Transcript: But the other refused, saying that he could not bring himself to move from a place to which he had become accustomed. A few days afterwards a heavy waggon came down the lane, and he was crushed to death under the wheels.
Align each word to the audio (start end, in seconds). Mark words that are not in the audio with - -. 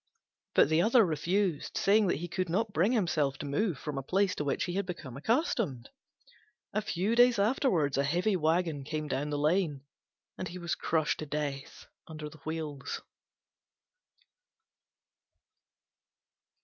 But 0.55 0.69
the 0.69 0.81
other 0.81 1.05
refused, 1.05 1.77
saying 1.77 2.07
that 2.07 2.15
he 2.17 2.27
could 2.27 2.49
not 2.49 2.73
bring 2.73 2.91
himself 2.91 3.37
to 3.37 3.45
move 3.45 3.77
from 3.77 3.99
a 3.99 4.01
place 4.01 4.33
to 4.33 4.43
which 4.43 4.63
he 4.63 4.73
had 4.73 4.87
become 4.87 5.15
accustomed. 5.15 5.91
A 6.73 6.81
few 6.81 7.15
days 7.15 7.37
afterwards 7.37 7.99
a 7.99 8.03
heavy 8.03 8.35
waggon 8.35 8.83
came 8.83 9.07
down 9.07 9.29
the 9.29 9.37
lane, 9.37 9.85
and 10.39 10.47
he 10.47 10.57
was 10.57 10.73
crushed 10.73 11.19
to 11.19 11.27
death 11.27 11.85
under 12.07 12.29
the 12.31 12.39
wheels. 12.45 13.03